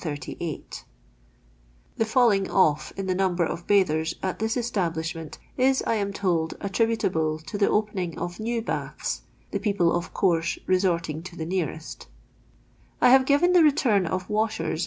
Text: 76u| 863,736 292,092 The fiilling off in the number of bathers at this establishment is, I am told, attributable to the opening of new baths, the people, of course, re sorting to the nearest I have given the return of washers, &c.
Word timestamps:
76u| 0.01 0.37
863,736 0.41 0.99
292,092 1.05 1.77
The 1.97 2.05
fiilling 2.05 2.49
off 2.49 2.93
in 2.97 3.05
the 3.05 3.13
number 3.13 3.43
of 3.45 3.67
bathers 3.67 4.15
at 4.23 4.39
this 4.39 4.57
establishment 4.57 5.37
is, 5.57 5.83
I 5.85 5.93
am 5.93 6.11
told, 6.11 6.55
attributable 6.59 7.37
to 7.37 7.55
the 7.59 7.69
opening 7.69 8.17
of 8.17 8.39
new 8.39 8.63
baths, 8.63 9.21
the 9.51 9.59
people, 9.59 9.93
of 9.93 10.11
course, 10.11 10.57
re 10.65 10.79
sorting 10.79 11.21
to 11.23 11.35
the 11.35 11.45
nearest 11.45 12.07
I 12.99 13.09
have 13.09 13.27
given 13.27 13.53
the 13.53 13.61
return 13.61 14.07
of 14.07 14.27
washers, 14.27 14.79
&c. 14.79 14.79